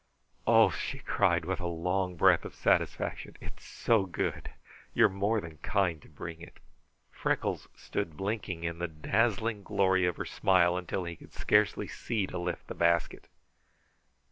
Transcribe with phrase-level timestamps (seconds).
[0.47, 3.37] "Oh!" she cried, with a long breath of satisfaction.
[3.39, 4.49] "It's so good!
[4.95, 6.57] You are more than kind to bring it!"
[7.11, 12.25] Freckles stood blinking in the dazzling glory of her smile until he scarcely could see
[12.25, 13.27] to lift the basket.